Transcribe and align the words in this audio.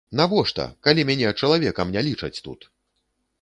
Навошта, 0.19 0.63
калі 0.87 1.05
мяне 1.09 1.29
чалавекам 1.41 1.93
не 1.97 2.05
лічаць 2.09 2.33
тут! 2.49 2.67